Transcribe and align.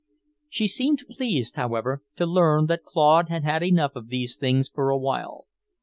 She 0.49 0.67
seemed 0.67 1.03
pleased, 1.11 1.57
however, 1.57 2.01
to 2.15 2.25
learn 2.25 2.65
that 2.65 2.81
Claude 2.83 3.29
had 3.29 3.43
had 3.43 3.61
enough 3.61 3.95
of 3.95 4.07
these 4.07 4.35
things 4.35 4.67
for 4.67 4.89
awhile. 4.89 5.45